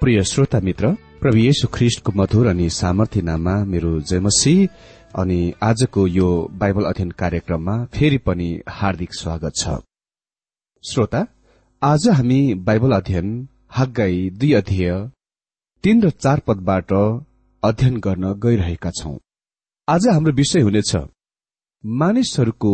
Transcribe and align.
प्रिय 0.00 0.22
श्रोता 0.24 0.58
मित्र 0.60 0.88
प्रभु 1.20 1.36
येशु 1.36 1.68
ख्रिष्टको 1.74 2.12
मधुर 2.16 2.46
अनि 2.46 2.68
सामर्थ्य 2.70 3.20
नाममा 3.22 3.54
मेरो 3.64 3.90
जयमसी 4.00 4.54
अनि 5.18 5.38
आजको 5.62 6.06
यो 6.06 6.26
बाइबल 6.52 6.84
अध्ययन 6.84 7.10
कार्यक्रममा 7.10 7.76
फेरि 7.94 8.18
पनि 8.18 8.48
हार्दिक 8.68 9.14
स्वागत 9.14 9.52
छ। 9.56 9.78
श्रोता 10.84 11.24
आज 11.82 12.08
हामी 12.08 12.40
बाइबल 12.66 12.92
अध्ययन 12.92 13.48
हग्गाई 13.76 14.18
दुई 14.30 14.52
अध्यय 14.52 14.92
तीन 15.84 16.02
र 16.02 16.10
चार 16.10 16.40
पदबाट 16.46 16.92
अध्ययन 17.62 17.96
गर्न 17.98 18.32
गइरहेका 18.44 18.90
छौं। 18.90 19.16
आज 19.88 20.08
हाम्रो 20.08 20.32
विषय 20.32 20.60
हुनेछ 20.60 20.96
मानिसहरूको 21.84 22.72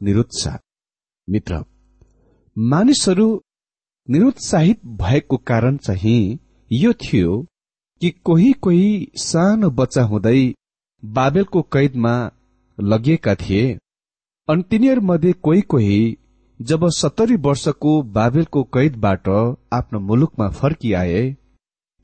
निरुत्साह। 0.00 0.58
मित्र 1.28 1.64
मानिसहरू 2.56 3.28
निरुत्साहित 4.08 4.80
भएको 5.02 5.36
कारण 5.36 5.76
चाहिँ 5.76 6.38
यो 6.72 6.92
थियो 6.92 7.46
कि 8.00 8.10
कोही 8.10 8.52
कोही 8.52 9.12
सानो 9.16 9.70
बच्चा 9.70 10.02
हुँदै 10.02 10.54
बाबेलको 11.04 11.62
कैदमा 11.62 12.30
लगिएका 12.80 13.34
थिए। 13.34 13.78
अनि 14.48 14.62
तिनीहरूमध्ये 14.62 15.32
कोही 15.32 15.60
कोही 15.60 16.18
जब 16.62 16.88
सत्तरी 16.88 17.36
वर्षको 17.36 18.02
बाबेलको 18.02 18.62
कैदबाट 18.62 19.28
आफ्नो 19.72 20.00
मुलुकमा 20.00 20.48
फर्किआए 20.48 21.36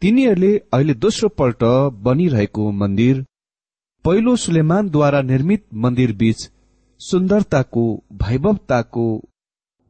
तिनीहरूले 0.02 0.58
अहिले 0.74 0.94
दोस्रो 0.94 1.28
पल्ट 1.28 1.64
बनिरहेको 2.02 2.70
मन्दिर 2.70 3.24
पहिलो 4.04 4.36
सुलेमानद्वारा 4.36 5.22
निर्मित 5.22 5.64
मन्दिर 5.74 6.12
बीच 6.16 6.50
सुन्दरताको 7.00 7.84
वैभवताको 8.12 9.22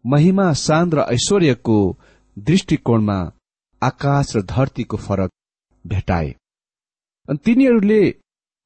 महिमा 0.06 0.52
शान 0.52 0.90
र 0.90 0.98
ऐश्वर्यको 0.98 1.98
दृष्टिकोणमा 2.38 3.32
आकाश 3.82 4.36
र 4.36 4.42
धरतीको 4.42 4.96
फरक 4.96 5.30
भेटाए। 5.84 6.34
अनि 7.28 7.38
तिनीहरूले 7.44 8.02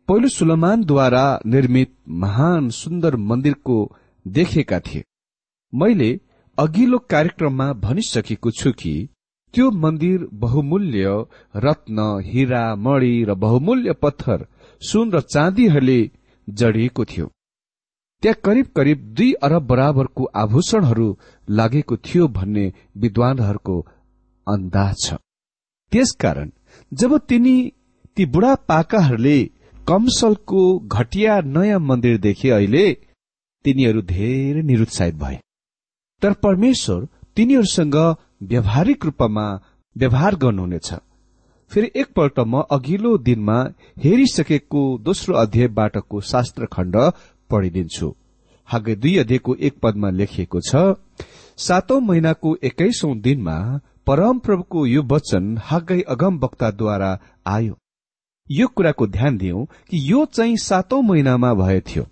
पहिलो 0.09 0.29
सुलमानद्वारा 0.29 1.25
निर्मित 1.47 1.95
महान 2.23 2.69
सुन्दर 2.71 3.17
मन्दिरको 3.29 3.77
देखेका 4.27 4.81
थिए। 4.81 5.05
मैले 5.73 6.11
अघिल्लो 6.59 6.99
कार्यक्रममा 7.11 7.73
भनिसकेको 7.85 8.51
छु 8.51 8.73
कि 8.73 8.95
त्यो 9.55 9.71
मन्दिर 9.83 10.27
बहुमूल्य 10.35 11.25
रत्न 11.57 11.99
हिरा 12.25 12.65
मणि 12.77 13.15
र 13.25 13.35
बहुमूल्य 13.35 13.93
पत्थर 14.03 14.47
सुन 14.83 15.13
र 15.13 15.21
चाँदीहरूले 15.21 16.01
जडिएको 16.49 17.05
थियो। 17.05 17.27
त्यहाँ 18.23 18.41
करिब 18.45 18.67
करिब 18.77 18.99
दुई 19.17 19.33
अरब 19.43 19.67
बराबरको 19.67 20.25
आभूषणहरू 20.37 21.09
लागेको 21.49 21.97
थियो 21.97 22.29
भन्ने 22.29 22.73
विद्वानहरूको 22.97 23.77
अन्दाज 24.47 24.95
छ। 25.05 25.15
त्यसकारण 25.93 26.51
जब 26.93 27.17
तिनी 27.29 27.57
ती 28.17 28.25
बुढा 28.27 28.55
पाकाहरूले 28.69 29.39
कमसलको 29.89 30.63
घटिया 30.79 31.41
नयाँ 31.47 31.79
मन्दिर 31.81 32.19
देखे 32.19 32.51
अहिले 32.51 32.87
तिनीहरू 33.65 34.01
धेरै 34.05 34.63
निरुत्साहित 34.63 35.15
भए। 35.15 35.39
तर 36.23 36.33
परमेश्वर 36.43 37.07
तिनीहरूसँग 37.37 37.97
व्यावहारिक 38.43 39.05
रूपमा 39.05 39.47
व्यवहार 39.97 40.35
गर्नुहुनेछ। 40.37 40.93
फेरि 41.73 41.91
एकपल्ट 41.95 42.39
म 42.41 42.63
अघिल्लो 42.71 43.17
दिनमा 43.19 43.59
हेरिसकेको 44.05 44.83
दोस्रो 45.03 45.35
अध्यायबाटको 45.37 46.21
शास्त्र 46.33 46.67
खण्ड 46.73 46.97
पढिदिन्छु। 47.51 48.09
हागे 48.69 48.95
दुई 48.97 49.17
अध्यायको 49.19 49.55
एक 49.61 49.75
पदमा 49.83 50.11
लेखिएको 50.11 50.61
छ 50.61 50.83
सातौं 51.59 52.01
महिनाको 52.01 52.57
एक्काइसौं 52.65 53.13
दिनमा 53.21 53.57
परमप्रभुको 54.07 54.87
यो 54.87 55.03
वचन 55.03 55.57
हागै 55.63 56.01
अगम 56.09 56.39
वक्ताद्वारा 56.39 57.11
आयो। 57.47 57.77
यो 58.51 58.67
कुराको 58.69 59.07
ध्यान 59.07 59.37
दिउ 59.39 59.65
कि 59.91 60.01
यो 60.11 60.25
चाहिँ 60.27 60.57
सातौं 60.57 61.03
महिनामा 61.03 61.53
भएथ्यो 61.55 62.05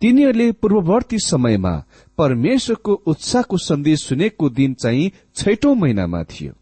तिनीहरूले 0.00 0.50
पूर्ववर्ती 0.52 1.18
समयमा 1.18 1.72
परमेश्वरको 2.18 2.94
उत्साहको 3.06 3.56
सन्देश 3.58 4.02
सुनेको 4.04 4.48
दिन 4.50 4.74
चाहिँ 4.74 5.10
छैटौं 5.36 5.74
महिनामा 5.74 6.22
थियो। 6.24 6.52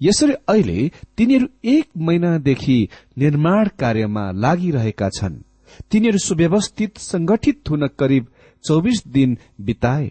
यसरी 0.00 0.32
अहिले 0.48 0.90
तिनीहरू 1.16 1.46
एक 1.64 1.86
महिनादेखि 1.98 2.78
निर्माण 3.18 3.68
कार्यमा 3.78 4.30
लागिरहेका 4.34 5.08
छन्। 5.08 5.42
तिनीहरू 5.90 6.18
सुव्यवस्थित 6.18 6.98
संगठित 6.98 7.70
हुन 7.70 7.86
करिब 7.98 8.26
चौबिस 8.64 9.06
दिन 9.08 9.36
बिताए। 9.60 10.06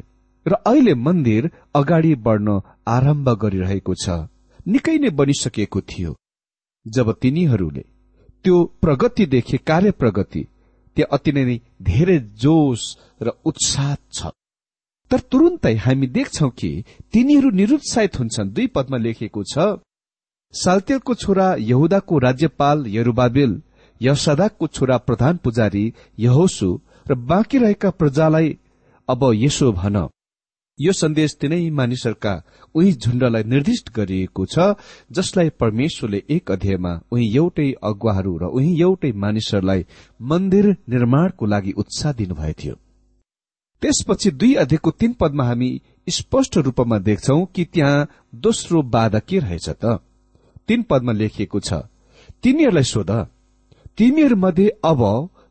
र 0.46 0.54
अहिले 0.68 0.94
मन्दिर 0.96 1.50
अगाडि 1.76 2.14
बढ्न 2.26 2.60
आरम्भ 2.88 3.30
गरिरहेको 3.42 3.94
छ। 3.96 4.06
निकै 4.68 4.98
नै 4.98 5.10
बनिसकेको 5.10 5.82
थियो। 5.82 6.12
जब 6.86 7.08
तिनीहरूले 7.22 7.84
त्यो 8.46 8.64
प्रगति 8.82 9.26
देखे 9.26 9.58
कार्य 9.60 9.92
प्रगति 9.92 10.44
त्यहाँ 10.98 11.10
अति 11.14 11.32
नै 11.32 11.60
धेरै 11.82 12.18
जोस 12.36 12.82
र 13.22 13.28
उत्साह 13.46 13.96
छ। 14.14 14.32
तर 15.12 15.20
तुरुन्तै 15.32 15.76
हामी 15.76 16.08
देख्छौ 16.08 16.50
कि 16.50 16.72
तिनीहरू 17.14 17.50
निरुत्साहित 17.52 18.20
हुन्छन्। 18.20 18.52
दुई 18.52 18.68
पदमा 18.68 18.98
लेखिएको 18.98 19.44
छ 19.44 19.80
साल्तेलको 20.54 21.14
छोरा 21.14 21.48
यहुदाको 21.60 22.18
राज्यपाल 22.18 22.86
यरुबाबेल 22.88 23.62
यसदाको 24.02 24.68
छोरा 24.68 24.98
प्रधान 24.98 25.38
पुजारी 25.38 25.86
यहोसु 26.20 26.70
र 27.08 27.16
बाँकी 27.30 27.58
रहेका 27.58 27.90
प्रजालाई 27.92 28.58
अब 29.10 29.22
यसो 29.36 29.72
भन। 29.72 29.98
यो 30.80 30.92
सन्देश 30.94 31.34
तिनै 31.42 31.70
मानिसहरूका 31.78 32.34
उही 32.76 32.92
झुण्डलाई 32.94 33.44
निर्दिष्ट 33.44 33.88
गरिएको 33.96 34.46
छ 34.46 34.66
जसलाई 35.12 35.50
परमेश्वरले 35.62 36.22
एक 36.30 36.52
अध्यायमा 36.52 36.92
उही 37.12 37.26
एउटै 37.36 37.70
अगुवाहरू 37.90 38.34
र 38.38 38.50
उही 38.58 38.72
एउटै 38.82 39.12
मानिसहरूलाई 39.24 39.86
मन्दिर 40.22 40.70
निर्माणको 40.94 41.46
लागि 41.46 41.72
उत्साह 41.82 42.14
दिनुभएको 42.14 42.60
थियो। 42.62 42.76
त्यसपछि 43.82 44.32
दुई 44.32 44.54
अध्यायको 44.64 44.92
तीन 45.00 45.14
पदमा 45.20 45.44
हामी 45.44 45.70
स्पष्ट 46.08 46.58
रूपमा 46.68 46.98
देख्छौ 47.10 47.40
कि 47.56 47.66
त्यहाँ 47.74 48.08
दोस्रो 48.46 48.82
बाधा 48.94 49.20
के 49.20 49.40
रहेछ 49.40 49.70
त। 49.70 50.00
तीन 50.68 50.82
पदमा 50.90 51.12
लेखिएको 51.14 51.60
छ 51.60 51.74
तिनीहरूलाई 52.44 52.84
सोध 52.86 53.12
तिमीहरूमध्ये 53.98 54.70
अब 54.86 55.02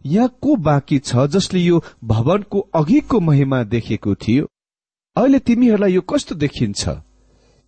यहाँ 0.07 0.37
को 0.43 0.57
बाँकी 0.67 0.99
छ 1.01 1.27
जसले 1.35 1.61
यो 1.61 1.83
भवनको 2.05 2.69
अघिको 2.75 3.21
महिमा 3.21 3.63
देखेको 3.65 4.15
थियो? 4.15 4.47
अहिले 5.17 5.39
तिमीहरूलाई 5.39 5.93
यो 5.93 6.01
कस्तो 6.01 6.35
देखिन्छ? 6.35 6.89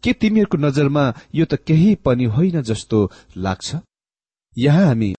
के 0.04 0.12
तिमीहरूको 0.12 0.58
नजरमा 0.58 1.04
यो 1.34 1.44
त 1.44 1.54
केही 1.66 1.94
पनि 2.04 2.24
होइन 2.24 2.60
जस्तो 2.62 2.98
लाग्छ? 3.36 3.76
यहाँ 4.56 4.84
हामी 4.86 5.14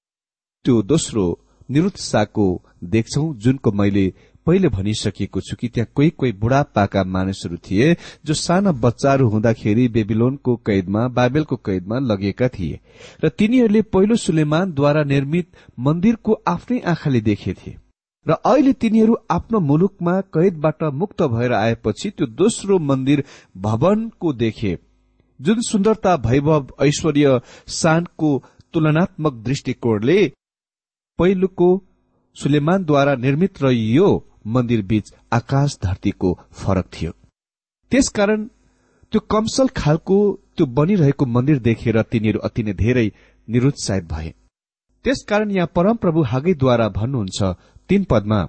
त्यो 0.66 0.82
दोस्रो 0.82 1.24
निरुत्साहको 1.72 2.46
देख्छौ 2.84 3.24
जुनको 3.34 3.72
मैले 3.72 4.06
पहिले 4.46 4.70
भनिसकेको 4.70 5.42
छु 5.42 5.56
कि 5.56 5.68
त्यहाँ 5.68 5.92
कोही 5.96 6.10
कोही 6.10 6.32
बुढापाका 6.32 7.04
मानिसहरू 7.04 7.58
थिए 7.58 7.98
जो 8.26 8.34
साना 8.34 8.72
बच्चाहरू 8.86 9.30
हुँदाखेरि 9.30 9.88
बेबिलोनको 9.88 10.56
कैदमा 10.66 11.08
बाबेलको 11.08 11.56
कैदमा 11.66 12.00
लगेका 12.00 12.48
थिए। 12.48 12.80
र 13.24 13.30
तिनीहरूले 13.30 13.82
पहिलो 13.82 14.16
सुलेमानद्वारा 14.16 15.04
निर्मित 15.04 15.48
मन्दिरको 15.80 16.42
आफ्नै 16.48 16.80
आँखाले 16.86 17.22
देखेथे 17.22 17.78
र 18.30 18.36
अहिले 18.46 18.74
तिनीहरू 18.82 19.16
आफ्नो 19.32 19.60
मुलुकमा 19.60 20.20
कैदबाट 20.36 20.84
मुक्त 20.94 21.22
भएर 21.34 21.54
आएपछि 21.56 22.10
त्यो 22.10 22.26
दोस्रो 22.36 22.80
मन्दिर 22.82 23.24
भवनको 23.58 24.34
देखे। 24.36 24.78
जुन 25.40 25.62
सुन्दरता 25.64 26.14
वैभव 26.26 26.68
ऐश्वर्य 26.86 27.40
शानको 27.74 28.32
तुलनात्मक 28.74 29.34
दृष्टिकोणले 29.46 30.20
पहिलोको 31.20 31.70
सुलेमानद्वारा 32.36 33.16
निर्मित 33.18 33.62
र 33.64 33.72
यो 33.72 34.10
मन्दिर 34.48 34.82
बीच 34.86 35.14
आकाश 35.34 35.78
धरतीको 35.84 36.34
फरक 36.60 36.86
थियो। 36.94 37.12
त्यसकारण 37.92 38.46
त्यो 39.14 39.20
कमसल 39.32 39.68
खालको 39.76 40.18
त्यो 40.58 40.66
बनिरहेको 40.78 41.26
मन्दिर 41.28 41.60
देखेर 41.60 42.02
तिनीहरू 42.12 42.40
अति 42.40 42.64
नै 42.64 42.74
धेरै 42.84 43.08
निरुत्साहित 43.48 44.06
भए। 44.06 44.34
त्यसकारण 45.06 45.52
यहाँ 45.52 45.72
परमप्रभु 45.76 46.22
हागैद्वारा 46.32 46.88
भन्नुहुन्छ 46.90 47.40
तीन 47.90 48.04
पदमा 48.04 48.40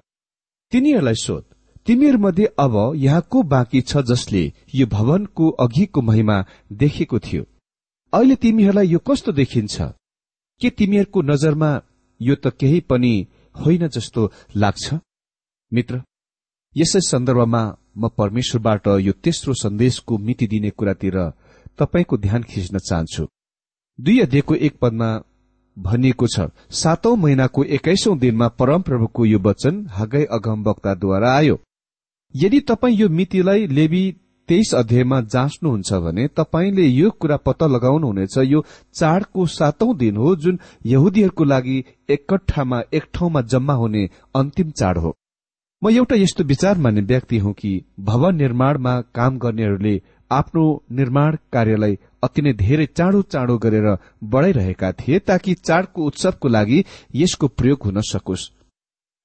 तिनीहरूलाई 0.72 1.14
सोध 1.16 1.44
तिमीहरूमध्ये 1.86 2.46
अब 2.58 2.74
यहाँ 2.96 3.20
को 3.30 3.42
बाँकी 3.42 3.80
छ 3.80 4.02
जसले 4.08 4.42
यो 4.74 4.86
भवनको 4.86 5.48
अघिको 5.64 6.00
महिमा 6.02 6.36
देखेको 6.72 7.18
थियो। 7.18 7.44
अहिले 8.12 8.34
तिमीहरूलाई 8.36 8.88
यो 8.88 8.98
कस्तो 8.98 9.32
देखिन्छ? 9.32 9.76
के 10.60 10.70
तिमीहरूको 10.70 11.22
नजरमा 11.22 11.70
यो 12.20 12.34
त 12.34 12.52
केही 12.60 12.80
पनि 12.90 13.14
होइन 13.54 13.86
जस्तो 13.88 14.30
लाग्छ? 14.56 14.94
मित्र 15.72 16.02
यसै 16.76 17.00
सन्दर्भमा 17.00 17.62
म 17.98 18.08
परमेश्वरबाट 18.18 18.86
यो 19.00 19.12
तेस्रो 19.24 19.54
सन्देशको 19.54 20.18
मिति 20.18 20.46
दिने 20.46 20.70
कुरातिर 20.70 21.16
तपाईँको 21.78 22.16
ध्यान 22.18 22.42
खिच्न 22.42 22.78
चाहन्छु। 22.78 23.26
दुई 23.98 24.18
अध्ययको 24.20 24.54
एक 24.56 24.78
पदमा 24.78 25.08
भनिएको 25.82 26.26
छ 26.26 26.48
सातौं 26.74 27.16
महिनाको 27.16 27.64
एक्काइसौं 27.76 28.18
दिनमा 28.18 28.48
परमप्रभुको 28.60 29.24
यो 29.24 29.38
वचन 29.38 29.84
हागै 29.90 30.24
अगम 30.30 30.62
वक्ताद्वारा 30.62 31.36
आयो। 31.36 31.58
यदि 32.34 32.60
तपाईँ 32.60 32.96
यो 32.96 33.08
मितिलाई 33.08 33.66
लेबी 33.66 34.02
तेइस 34.48 34.74
अध्यायमा 34.74 35.20
जाँच्नुहुन्छ 35.32 35.92
भने 36.04 36.26
तपाईँले 36.36 36.86
यो 36.86 37.10
कुरा 37.10 37.36
पत्ता 37.36 37.66
लगाउनुहुनेछ 37.66 38.36
यो 38.44 38.64
चाडको 38.94 39.46
सातौं 39.46 39.96
दिन 39.96 40.16
हो 40.16 40.34
जुन 40.36 40.58
यहुदीहरूको 40.86 41.44
लागि 41.44 41.84
एकट्ठामा 42.10 42.80
एक 42.92 43.04
ठाउँमा 43.14 43.40
जम्मा 43.42 43.74
हुने 43.74 44.08
अन्तिम 44.34 44.70
चाड 44.70 44.98
हो। 44.98 45.16
म 45.82 45.90
एउटा 45.90 46.16
यस्तो 46.16 46.44
विचार 46.44 46.78
मान्ने 46.78 47.00
व्यक्ति 47.00 47.38
हुँ 47.38 47.52
कि 47.52 47.72
भवन 48.00 48.36
निर्माणमा 48.36 49.00
काम 49.14 49.38
गर्नेहरूले 49.38 50.00
आफ्नो 50.30 50.64
निर्माण 50.92 51.36
कार्यलाई 51.52 51.98
अति 52.22 52.42
नै 52.42 52.52
धेरै 52.54 52.86
चाँडो 52.88 53.20
चाँडो 53.32 53.56
गरेर 53.58 53.86
बढ़ाइरहेका 54.24 54.92
थिए 54.92 55.18
ताकि 55.20 55.54
चाडको 55.66 56.06
उत्सवको 56.06 56.48
लागि 56.48 56.84
यसको 57.14 57.48
प्रयोग 57.48 57.84
हुन 57.84 58.00
सकोस्। 58.06 58.48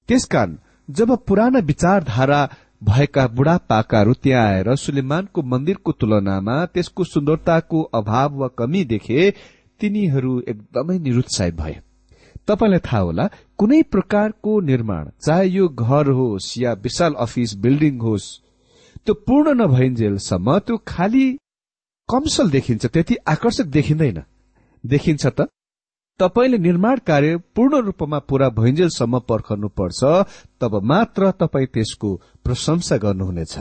त्यसकारण 0.10 0.58
जब 0.90 1.12
पुराना 1.28 1.60
विचारधारा 1.66 2.42
भएका 2.84 3.28
बुढापाकाहरू 3.28 4.14
त्यहाँ 4.14 4.46
आएर 4.46 4.76
सुलेमानको 4.76 5.42
मन्दिरको 5.44 5.92
तुलनामा 5.92 6.66
त्यसको 6.66 7.04
सुन्दरताको 7.04 7.82
अभाव 8.00 8.38
वा 8.40 8.48
कमी 8.58 8.84
देखे 8.86 9.30
तिनीहरू 9.80 10.40
एकदमै 10.48 10.98
निरुत्साहित 11.00 11.56
भए। 11.56 11.76
तपाईँलाई 12.48 12.80
थाहा 12.80 13.02
होला 13.02 13.26
कुनै 13.58 13.82
प्रकारको 13.92 14.60
निर्माण 14.62 15.10
चाहे 15.26 15.48
यो 15.50 15.68
घर 15.70 16.10
होस् 16.18 16.58
या 16.58 16.74
विशाल 16.84 17.14
अफिस 17.20 17.56
बिल्डिङ 17.58 17.98
होस् 18.00 18.28
त्यो 19.06 19.14
पूर्ण 19.28 19.54
नभइन्जेलसम्म 19.62 20.58
त्यो 20.60 20.78
खालि 20.88 21.26
कमसल 22.10 22.50
देखिन्छ 22.50 22.86
त्यति 22.86 23.16
आकर्षक 23.28 23.66
देखिँदैन। 23.68 24.24
देखिन्छ 24.84 25.26
त 25.28 25.48
तपाईँले 26.20 26.58
निर्माण 26.58 27.00
कार्य 27.08 27.38
पूर्ण 27.56 27.82
रूपमा 27.82 28.20
पूरा 28.20 28.50
भइन्जेलसम्म 28.50 29.20
पर्खनुपर्छ 29.20 30.04
तब 30.62 30.80
मात्र 30.84 31.32
तपाईँ 31.32 31.68
त्यसको 31.68 32.10
प्रशंसा 32.44 32.98
गर्नुहुनेछ। 32.98 33.58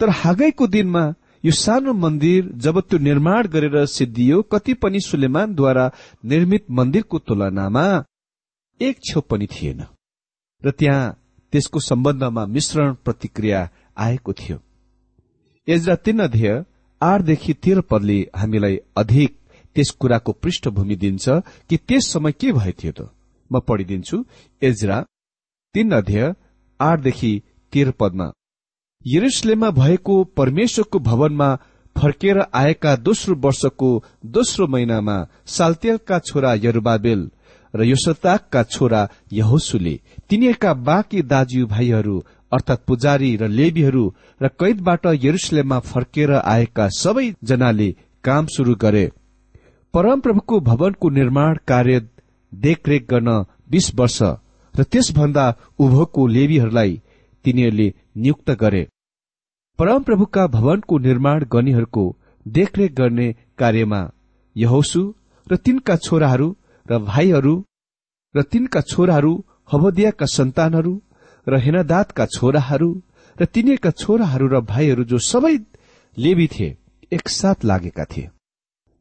तर 0.00 0.08
हागैको 0.12 0.66
दिनमा 0.66 1.04
यो 1.44 1.52
सानो 1.52 1.92
मन्दिर 1.94 2.50
जब 2.56 2.80
त्यो 2.80 2.98
निर्माण 2.98 3.46
गरेर 3.46 3.84
सिद्धियो 3.86 4.42
कति 4.42 4.74
पनि 4.74 5.00
सुलेमानद्वारा 5.00 5.90
निर्मित 6.24 6.66
मन्दिरको 6.70 7.18
तुलनामा 7.18 7.86
एक 8.80 8.98
छेउ 9.04 9.20
पनि 9.20 9.46
थिएन। 9.46 9.80
र 10.62 10.70
त्यहाँ 10.70 11.16
त्यसको 11.52 11.80
सम्बन्धमा 11.80 12.44
मिश्रण 12.46 12.94
प्रतिक्रिया 13.04 13.68
आएको 13.96 14.32
थियो। 14.32 14.58
एजरा 15.68 15.94
तीन 15.96 16.18
अध्यय 16.18 16.64
आठदेखि 17.02 17.52
तेह्र 17.54 17.80
पदले 17.80 18.18
हामीलाई 18.36 18.76
अधिक 18.96 19.36
त्यस 19.76 19.90
कुराको 19.90 20.32
पृष्ठभूमि 20.32 20.96
दिन्छ 20.96 21.28
कि 21.68 21.76
त्यस 21.76 22.12
समय 22.12 22.32
के 22.32 22.52
भएको 22.52 22.78
थियो 22.82 22.92
त? 22.92 23.10
म 23.50 23.60
पढिदिन्छु। 23.60 24.24
एजरा 24.62 25.04
तीन 25.74 25.90
अध्यय 25.92 26.34
आठदेखि 26.80 27.32
तेह्र 27.72 27.90
पदमा 27.90 28.32
यरुसलेममा 29.06 29.70
भएको 29.70 30.24
परमेश्वरको 30.36 30.98
भवनमा 30.98 31.54
फर्केर 31.96 32.38
आएका 32.54 32.94
दोस्रो 32.96 33.34
वर्षको 33.34 33.90
दोस्रो 34.26 34.66
महिनामा 34.66 35.16
साल्तेलका 35.46 36.18
छोरा 36.18 36.54
यरुबाबेल 36.54 37.30
र 37.74 37.84
योसताकका 37.84 38.62
छोरा 38.64 39.08
यहोसुले 39.32 39.94
तिनीहरूका 40.28 40.74
बाँकी 40.74 41.22
दाजुभाइहरू 41.22 42.16
अर्थात 42.52 42.84
पुजारी 42.86 43.30
र 43.36 43.48
लेबीहरू 43.50 44.04
र 44.40 44.48
कैदबाट 44.60 45.06
यरुसलेममा 45.22 45.78
फर्केर 45.84 46.30
आएका 46.34 46.88
सबै 46.94 47.26
जनाले 47.44 47.88
काम 48.24 48.46
शुरू 48.46 48.74
गरे। 48.74 49.06
परमप्रभुको 49.94 50.60
भवनको 50.60 51.10
निर्माण 51.10 51.58
कार्य 51.68 52.00
देखरेख 52.52 53.06
गर्न 53.10 53.30
बीस 53.70 53.90
वर्ष 53.94 54.18
र 54.74 54.82
त्यसभन्दा 54.84 55.46
उभोको 55.78 56.26
लेबीहरूलाई 56.26 57.00
तिनीहरूले 57.44 57.88
नियुक्त 58.16 58.50
गरे। 58.60 58.82
परमप्रभुका 59.78 60.46
भवनको 60.48 60.98
निर्माण 60.98 61.44
गर्नेहरूको 61.52 62.04
देखरेख 62.46 62.92
गर्ने 62.92 63.26
कार्यमा 63.58 64.00
यहोसु 64.56 65.02
र 65.46 65.56
तिनका 65.56 65.96
छोराहरू 65.96 66.48
र 66.86 66.98
भाइहरू 67.04 67.54
र 68.34 68.42
तिनका 68.42 68.80
छोराहरू 68.90 69.32
हवदियाका 69.72 70.26
सन्तानहरू 70.26 70.92
र 71.48 71.58
हेनादातका 71.58 72.26
छोराहरू 72.26 72.90
र 73.36 73.44
तिनीहरूका 73.44 73.90
छोराहरू 73.90 74.46
र 74.48 74.60
भाइहरू 74.64 75.04
जो 75.04 75.18
सबै 75.24 75.54
लेबी 76.16 76.46
थिए 76.46 76.76
एकसाथ 77.12 77.64
लागेका 77.64 78.04
थिए। 78.04 78.30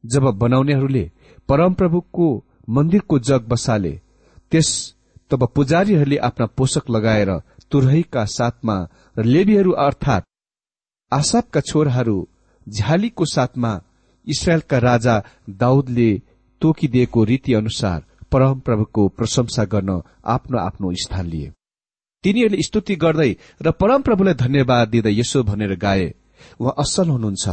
जब 0.04 0.24
बनाउनेहरूले 0.38 1.06
परमप्रभुको 1.50 2.28
मन्दिरको 2.70 3.20
जग 3.20 3.42
बसाले 3.48 3.94
त्यस 4.52 4.70
तब 5.32 5.42
पुजारीहरूले 5.56 6.18
आफ्ना 6.18 6.46
पोषक 6.58 6.90
लगाएर 6.90 7.32
तुरहीका 7.72 8.24
साथमा 8.30 8.78
र 9.18 9.24
लेबीहरू 9.26 9.72
अर्थात 9.80 10.24
आसापका 11.12 11.62
छोराहरू 11.62 12.18
झ्यालीको 12.68 13.26
साथमा 13.26 13.72
इसरायलका 14.28 14.78
राजा 14.80 15.16
दाउदले 15.58 16.10
तोकिदिएको 16.62 17.24
रीति 17.24 17.54
अनुसार 17.54 18.00
परमप्रभुको 18.32 19.08
प्रशंसा 19.08 19.64
गर्न 19.66 20.02
आफ्नो 20.26 20.58
आफ्नो 20.60 20.92
स्थान 20.94 21.26
लिए। 21.26 21.52
तिनीहरूले 22.28 22.62
स्तुति 22.62 22.96
गर्दै 23.04 23.32
र 23.64 23.72
परमप्रभुलाई 23.80 24.34
धन्यवाद 24.44 24.88
दिँदै 24.90 25.18
यसो 25.18 25.44
भनेर 25.50 25.76
गाए 25.80 26.08
उहाँ 26.60 26.74
असल 26.80 27.10
हुनुहुन्छ। 27.10 27.46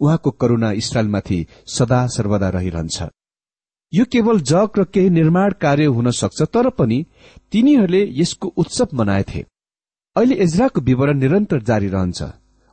उहाँको 0.00 0.30
करूणा 0.40 0.70
इसरायलमाथि 0.72 1.38
सदा 1.68 2.06
सर्वदा 2.06 2.48
रहिरहन्छ। 2.48 2.98
यो 3.92 4.04
केवल 4.12 4.40
जग 4.50 4.78
र 4.78 4.84
केही 4.94 5.10
निर्माण 5.10 5.52
कार्य 5.60 5.86
हुन 5.86 6.10
सक्छ 6.14 6.42
तर 6.54 6.68
पनि 6.78 6.98
तिनीहरूले 7.52 8.02
यसको 8.20 8.48
उत्सव 8.56 8.88
मनाएथे 8.94 9.40
अहिले 10.16 10.34
एजराको 10.44 10.80
विवरण 10.80 11.18
निरन्तर 11.18 11.62
जारी 11.62 11.88
रहन्छ 11.88 12.22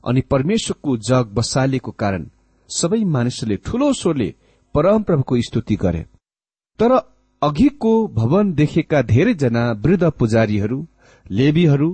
अनि 0.03 0.21
परमेश्वरको 0.31 0.97
जग 1.09 1.33
बसालिएको 1.33 1.91
कारण 2.01 2.29
सबै 2.69 3.03
मानिसहरूले 3.15 3.57
ठूलो 3.65 3.91
स्वरले 3.93 4.33
परमप्रभुको 4.75 5.41
स्तुति 5.41 5.75
गरे। 5.75 6.05
तर 6.79 6.91
अघिको 7.41 7.91
भवन 8.13 8.53
देखेका 8.53 9.01
धेरैजना 9.03 9.71
वृद्ध 9.83 10.09
पुजारीहरू 10.11 10.79
लेबीहरू 11.29 11.89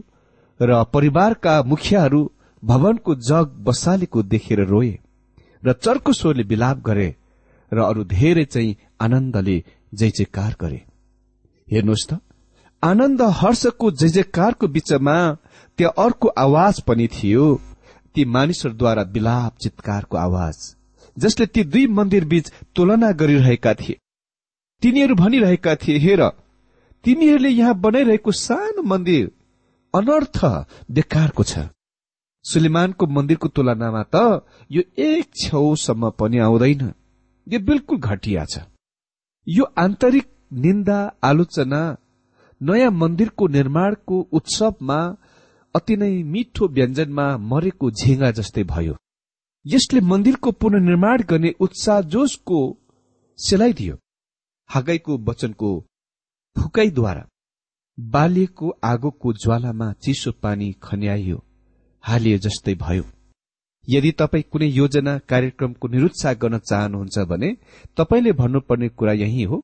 र 0.59 0.83
परिवारका 0.93 1.61
मुखियाहरू 1.63 2.21
भवनको 2.63 3.15
जग 3.21 3.55
बसालेको 3.63 4.23
देखेर 4.23 4.59
रोए 4.65 4.97
र 5.63 5.73
चर्को 5.75 6.13
स्वरले 6.13 6.43
विलाप 6.43 6.77
गरे 6.79 7.09
र 7.71 7.79
अरू 7.81 8.03
धेरै 8.03 8.45
चाहिँ 8.45 8.75
आनन्दले 9.01 9.57
जय 9.93 10.09
जयकार 10.09 10.55
गरे। 10.61 10.81
हेर्नुहोस् 11.67 12.07
त 12.09 12.19
आनन्द 12.83 13.21
हर्षको 13.21 13.91
जय 13.91 14.09
जयकारको 14.09 14.67
बीचमा 14.67 15.17
त्यहाँ 15.79 16.03
अर्को 16.05 16.27
आवाज 16.37 16.81
पनि 16.81 17.07
थियो 17.07 17.45
ती 18.15 18.25
मानिसहरूद्वारा 18.25 19.03
विलाप 19.13 19.57
चितकारको 19.57 20.17
आवाज 20.17 20.57
जसले 21.17 21.45
ती 21.45 21.63
दुई 21.63 21.85
मन्दिर 21.87 22.25
बीच 22.25 22.51
तुलना 22.75 23.11
गरिरहेका 23.11 23.73
थिए। 23.73 23.99
तिनीहरू 24.81 25.15
भनिरहेका 25.15 25.75
थिए 25.75 25.97
हेर 25.97 26.21
तिमीहरूले 27.03 27.49
यहाँ 27.49 27.75
बनाइरहेको 27.79 28.31
सानो 28.31 28.81
मन्दिर 28.81 29.31
अनर्थ 29.93 30.37
बेकारको 30.91 31.43
छ। 31.43 31.69
सुलेमानको 32.45 33.07
मन्दिरको 33.15 33.47
तुलनामा 33.55 34.03
त 34.13 34.15
यो 34.71 34.81
एक 34.99 35.25
छेउसम्म 35.35 36.09
पनि 36.19 36.37
आउँदैन। 36.45 36.83
यो 37.47 37.59
बिल्कुल 37.67 37.97
घटिया 37.99 38.45
छ। 38.45 38.65
यो 39.47 39.63
आन्तरिक 39.77 40.27
निन्दा 40.63 40.99
आलोचना 41.23 41.81
नयाँ 42.61 42.91
मन्दिरको 42.91 43.47
निर्माणको 43.57 44.19
उत्सवमा 44.31 44.99
अति 45.75 45.95
नै 45.97 46.11
मिठो 46.33 46.67
व्यञ्जनमा 46.75 47.25
मरेको 47.51 47.91
झिङ्गा 47.91 48.29
जस्तै 48.37 48.63
भयो। 48.63 48.95
यसले 49.65 49.99
मन्दिरको 50.11 50.51
पुननिर्माण 50.61 51.23
गर्ने 51.29 51.51
उत्साह 51.59 52.01
जोसको 52.13 52.59
सेलाइदियो। 53.39 53.95
हागैको 54.69 55.17
वचनको 55.29 55.69
फुकाईद्वारा 56.55 57.25
बालिएको 57.97 58.69
आगोको 58.83 59.33
ज्वालामा 59.33 59.91
चिसो 59.93 60.31
पानी 60.31 60.71
खन्याइयो। 60.83 61.43
हालिए 62.03 62.37
जस्तै 62.37 62.75
भयो। 62.75 63.03
यदि 63.89 64.11
तपाईँ 64.11 64.43
कुनै 64.43 64.67
योजना 64.67 65.17
कार्यक्रमको 65.17 65.87
निरुत्साह 65.87 66.33
गर्न 66.33 66.57
चाहनुहुन्छ 66.59 67.19
भने 67.19 67.49
तपाईँले 67.97 68.31
भन्नुपर्ने 68.31 68.89
कुरा 68.89 69.13
यही 69.13 69.43
हो। 69.43 69.61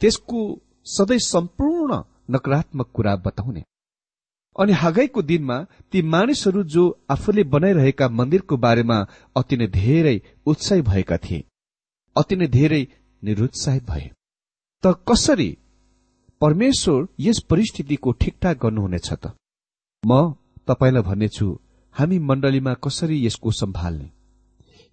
त्यसको 0.00 0.40
सधैँ 0.86 1.18
सम्पूर्ण 1.18 2.02
नकारात्मक 2.30 2.90
कुरा 2.94 3.16
बताउने। 3.16 3.62
अनि 4.56 4.72
हागैको 4.72 5.22
दिनमा 5.22 5.56
ती 5.90 6.02
मानिसहरू 6.02 6.62
जो 6.64 6.84
आफूले 7.10 7.44
बनाइरहेका 7.44 8.08
मन्दिरको 8.08 8.56
बारेमा 8.56 8.98
अति 9.36 9.56
नै 9.56 9.66
धेरै 9.66 10.16
उत्साही 10.46 10.82
भएका 10.82 11.16
थिए। 11.16 11.44
अति 12.16 12.36
नै 12.36 12.46
धेरै 12.46 12.82
निरुत्साहित 13.24 13.84
भए। 13.84 14.10
त 14.82 14.94
कसरी 15.08 15.50
परमेश्वर 16.44 17.06
यस 17.20 17.38
परिस्थितिको 17.50 18.12
ठिकठाक 18.12 18.56
गर्नुहुनेछ 18.62 19.12
त। 19.12 19.32
म 20.02 20.34
तपाईँलाई 20.68 21.02
भन्नेछु 21.02 21.46
हामी 21.94 22.18
मण्डलीमा 22.18 22.72
कसरी 22.84 23.16
यसको 23.26 23.50
सम्हाल्ने 23.50 24.10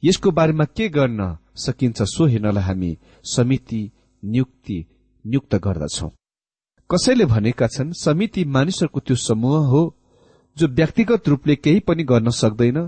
यसको 0.03 0.31
बारेमा 0.31 0.65
के 0.65 0.87
गर्न 0.89 1.19
सकिन्छ 1.55 2.01
सो 2.01 2.25
हेर्नलाई 2.25 2.63
हामी 2.63 2.91
समिति 3.25 3.81
नियुक्ति 4.23 4.77
नियुक्त 5.25 5.55
गर्दछौं। 5.55 6.09
कसैले 6.89 7.25
भनेका 7.25 7.67
छन् 7.67 7.91
समिति 7.93 8.45
मानिसहरूको 8.45 8.99
त्यो 8.99 9.15
समूह 9.15 9.67
हो 9.67 9.83
जो 10.57 10.67
व्यक्तिगत 10.69 11.27
रूपले 11.27 11.55
केही 11.55 11.79
पनि 11.79 12.03
गर्न 12.03 12.29
सक्दैन 12.29 12.79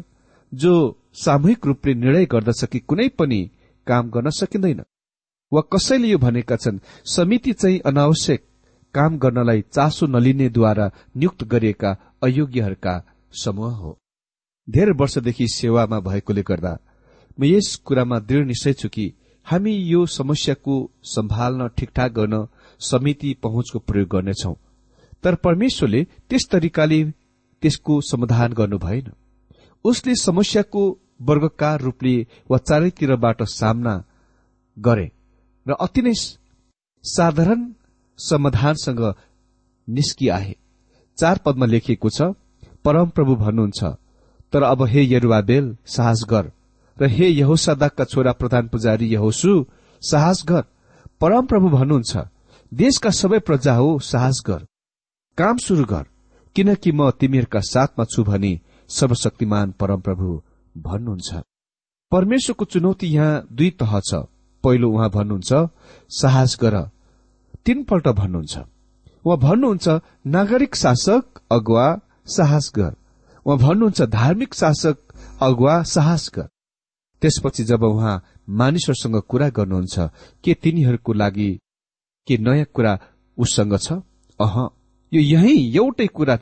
जो 0.52 0.74
सामूहिक 1.16 1.66
रूपले 1.66 1.94
निर्णय 1.94 2.26
गर्दछ 2.26 2.64
कि 2.66 2.80
कुनै 2.80 3.10
पनि 3.10 3.42
काम 3.88 4.10
गर्न 4.10 4.30
सकिँदैन। 4.30 4.82
वा 5.52 5.62
कसैले 5.74 6.08
यो 6.08 6.18
भनेका 6.18 6.56
छन् 6.56 6.80
समिति 7.16 7.54
चाहिँ 7.54 7.80
अनावश्यक 7.86 8.46
काम 8.94 9.18
गर्नलाई 9.18 9.62
चासो 9.74 10.08
नलिनेद्वारा 10.08 10.86
नियुक्त 11.18 11.44
गरिएका 11.44 11.92
अयोग्यहरूका 12.24 12.94
समूह 13.34 13.74
हो। 13.76 13.98
धेरै 14.68 14.94
वर्षदेखि 15.00 15.48
सेवामा 15.54 16.00
भएकोले 16.00 16.44
गर्दा 16.50 16.74
म 17.38 17.44
यस 17.46 17.76
कुरामा 17.86 18.20
दृढ 18.20 18.46
निश्चय 18.48 18.74
छु 18.74 18.90
कि 18.90 19.06
हामी 19.48 19.74
यो 19.92 20.06
समस्याको 20.10 20.76
सम्हाल्न 21.06 21.68
ठिकठाक 21.78 22.12
गर्न 22.12 22.46
समिति 22.82 23.34
पहुँचको 23.44 23.80
प्रयोग 23.80 24.10
गर्नेछौ। 24.10 24.54
तर 25.24 25.36
परमेश्वरले 25.36 26.04
त्यस 26.30 26.48
तरिकाले 26.52 27.04
त्यसको 27.64 28.00
समाधान 28.02 28.54
गर्नु 28.54 28.78
भएन। 28.78 29.12
उसले 29.86 30.16
समस्याको 30.16 30.82
वर्गकार 31.22 31.82
रूपले 31.82 32.16
वा 32.50 32.58
चारैतिरबाट 32.60 33.44
सामना 33.50 33.96
गरे 34.78 35.12
र 35.66 35.74
अति 35.82 36.02
नै 36.02 36.14
साधारण 37.04 37.62
समाधानसँग 38.18 39.14
निस्किआए 39.88 40.56
चार 41.18 41.40
पदमा 41.46 41.66
लेखिएको 41.66 42.10
छ 42.10 42.22
परमप्रभु 42.86 43.36
भन्नुहुन्छ 43.36 43.84
तर 44.54 44.64
अब 44.64 44.84
हे 44.84 45.02
यरुवाबेल 45.14 45.78
साहस 45.86 46.26
गर। 46.30 46.52
र 46.98 47.08
हे 47.08 47.28
यहोसादाकका 47.28 48.04
छोरा 48.04 48.32
प्रधान 48.32 48.68
पुजारी 48.68 49.08
यहोसु 49.08 49.66
साहस 50.02 50.44
गर। 50.50 50.64
परमप्रभु 51.22 51.70
भन्नुहुन्छ 51.70 52.18
देशका 52.74 53.10
सबै 53.10 53.40
प्रजा 53.40 53.74
हो 53.74 54.00
साहस 54.00 54.42
गर। 54.48 54.66
काम 55.38 55.58
शुरू 55.58 55.86
गर। 55.86 56.06
किनकि 56.56 56.92
म 56.92 57.10
तिमीहरूका 57.12 57.60
साथमा 57.60 58.06
छु 58.06 58.24
भनी 58.24 58.62
सर्वशक्तिमान 58.90 59.72
परमप्रभु 59.72 60.42
भन्नुहुन्छ। 60.78 61.42
परमेश्वरको 62.12 62.66
चुनौती 62.66 63.08
यहाँ 63.08 63.48
दुई 63.52 63.70
तह 63.70 64.00
छ। 64.00 64.14
पहिलो 64.64 64.90
उहाँ 64.92 65.10
भन्नुहुन्छ 65.10 65.54
साहस 66.10 66.58
गर। 66.62 66.93
तीनपल्ट 67.66 68.08
भन्नुहुन्छ। 68.20 68.58
उहाँ 69.26 69.38
भन्नुहुन्छ 69.40 69.88
नागरिक 70.28 70.76
शासक 70.76 71.42
अगुवा 71.52 71.88
साहस 72.28 72.72
गर 72.76 72.92
उहाँ 73.46 73.58
भन्नुहुन्छ 73.58 74.02
धार्मिक 74.12 74.54
शासक 74.54 74.98
अगुवा 75.42 75.82
साहस 75.88 76.30
गर 76.36 76.48
त्यसपछि 77.22 77.64
जब 77.64 77.84
उहाँ 77.84 78.16
मानिसहरूसँग 78.60 79.18
कुरा 79.30 79.50
गर्नुहुन्छ 79.50 80.00
के 80.44 80.54
तिनीहरूको 80.54 81.14
लागि 81.14 81.52
के 82.28 82.38
नयाँ 82.38 82.66
कुरा 82.74 82.98
उसँग 83.38 83.78
छ? 83.78 83.94
अह 84.40 84.56
यो 85.12 85.22
यही 85.22 85.56
एउटै 85.78 86.08
कुरा 86.08 86.38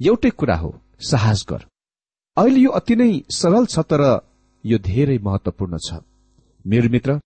एउटै 0.00 0.30
कुरा 0.30 0.56
हो 0.56 0.70
साहस 1.00 1.44
गर 1.50 1.64
अहिले 2.36 2.60
यो 2.60 2.70
अति 2.70 2.96
नै 2.96 3.10
सरल 3.30 3.66
छ 3.66 3.84
तर 3.90 4.02
यो 4.64 4.78
धेरै 4.80 5.18
महत्वपूर्ण 5.18 5.78
छ। 5.78 6.00
मेरो 6.64 6.88
मित्र 6.88 7.20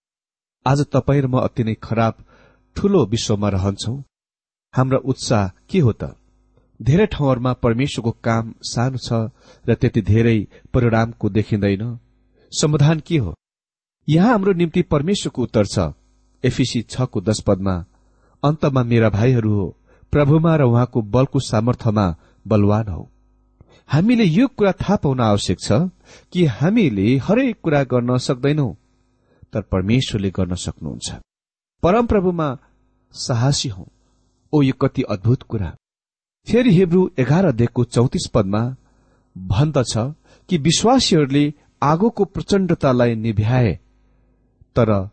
आज 0.67 0.81
तपाईँ 0.93 1.23
र 1.23 1.27
म 1.27 1.39
अति 1.41 1.65
नै 1.65 1.75
खराब 1.83 2.15
ठूलो 2.77 3.05
विश्वमा 3.07 3.49
रहन्छौ। 3.49 3.93
हाम्रा 4.75 4.99
उत्साह 5.05 5.49
के 5.71 5.79
हो 5.79 5.93
त? 5.93 6.17
धेरै 6.81 7.07
ठाउँहरूमा 7.07 7.53
परमेश्वरको 7.53 8.11
काम 8.25 8.55
सानो 8.63 8.99
छ 8.99 9.31
र 9.69 9.75
त्यति 9.75 10.01
धेरै 10.03 10.39
परिणामको 10.75 11.29
देखिँदैन। 11.29 11.99
समाधान 12.53 13.01
के 13.07 13.19
हो? 13.19 13.35
यहाँ 14.09 14.29
हाम्रो 14.29 14.53
निम्ति 14.53 14.83
परमेश्वरको 14.83 15.43
उत्तर 15.43 15.67
छ। 15.67 15.93
एफिसी 16.45 16.83
छको 16.83 17.21
दश 17.21 17.41
पदमा 17.47 17.75
अन्तमा 18.43 18.83
मेरा 18.83 19.09
भाइहरू 19.11 19.53
हो 19.55 19.67
प्रभुमा 20.13 20.57
र 20.57 20.63
उहाँको 20.63 21.03
बलको 21.15 21.39
सामर्थ्यमा 21.41 22.07
बलवान 22.47 22.89
हौ। 22.89 23.09
हामीले 23.89 24.25
यो 24.25 24.49
कुरा 24.49 24.73
थाहा 24.73 24.97
पाउन 24.97 25.21
आवश्यक 25.21 25.59
छ 25.61 25.73
कि 26.33 26.45
हामीले 26.59 27.17
हरेक 27.17 27.61
कुरा 27.63 27.83
गर्न 27.85 28.17
सक्दैनौ 28.19 28.69
तर 29.53 29.61
परमेश्वरले 29.63 30.31
गर्न 30.31 30.55
सक्नुहुन्छ। 30.55 31.09
परमप्रभुमा 31.83 32.59
साहसी 33.13 33.69
हौ। 33.69 33.85
ओ 34.53 34.63
यो 34.63 34.73
कति 34.73 35.03
अद्भुत 35.03 35.43
कुरा। 35.43 35.75
फेरि 36.47 36.75
हेब्रू 36.75 37.11
एघार 37.19 37.45
अध्ययको 37.45 37.85
चौतिस 37.85 38.31
पदमा 38.35 38.77
भन्दछ 39.39 39.95
कि 40.49 40.59
विश्वासीहरूले 40.59 41.55
आगोको 41.83 42.25
प्रचण्डतालाई 42.25 43.15
निभ्याए 43.15 43.75
तर 44.77 45.11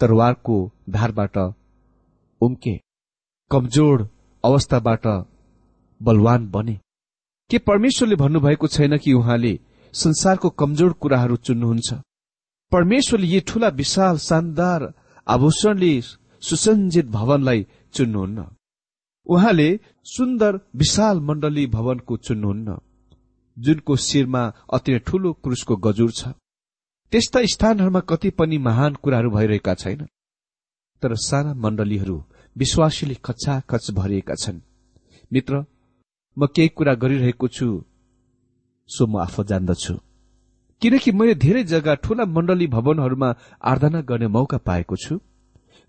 तरवारको 0.00 0.70
धारबाट 0.90 1.38
उम्के 2.40 2.80
कमजोर 3.50 4.08
अवस्थाबाट 4.44 5.06
बलवान 6.02 6.50
बने। 6.50 6.78
के 7.50 7.58
परमेश्वरले 7.58 8.16
भन्नुभएको 8.16 8.66
छैन 8.66 8.98
कि 8.98 9.12
उहाँले 9.12 9.58
संसारको 9.92 10.50
कमजोर 10.50 10.92
कुराहरू 10.92 11.36
चुन्नुहुन्छ? 11.36 11.94
परमेश्वरले 12.72 13.26
यी 13.26 13.40
ठूला 13.40 13.68
विशाल 13.68 14.18
शानदार 14.18 14.92
आभूषणले 15.34 15.92
सुसञ्जित 16.42 17.06
भवनलाई 17.08 17.66
चुन्नुहुन्न। 17.94 18.44
उहाँले 19.26 19.68
सुन्दर 20.06 20.58
विशाल 20.76 21.20
मण्डली 21.28 21.66
भवनको 21.76 22.16
चुन्नुहुन्न 22.26 22.76
जुनको 23.56 23.96
शिरमा 24.06 24.42
अति 24.74 24.92
नै 24.92 24.98
ठूलो 25.06 25.32
क्रुसको 25.42 25.76
गजुर 25.86 26.10
छ। 26.10 26.22
त्यस्ता 27.12 27.40
स्थानहरूमा 27.54 28.00
कति 28.10 28.30
पनि 28.38 28.58
महान 28.58 28.94
कुराहरू 29.02 29.30
भइरहेका 29.30 29.74
छैन 29.74 30.06
तर 31.02 31.14
साना 31.18 31.52
मण्डलीहरू 31.54 32.16
विश्वासीले 32.56 33.16
खच 33.24 33.90
भरिएका 33.94 34.34
छन्। 34.34 34.60
मित्र 35.30 35.64
म 36.36 36.46
केही 36.46 36.68
कुरा 36.76 36.94
गरिरहेको 37.02 37.48
छु 37.48 37.66
सो 38.90 39.06
म 39.06 39.20
आफू 39.20 39.44
जान्दछु। 39.44 39.94
किनकि 40.82 41.12
मैले 41.12 41.34
धेरै 41.34 41.62
जग्गा 41.64 41.94
ठूला 41.94 42.24
मण्डली 42.26 42.66
भवनहरूमा 42.66 43.28
आराधना 43.62 44.00
गर्ने 44.00 44.26
मौका 44.28 44.58
पाएको 44.58 44.96
छु। 44.96 45.18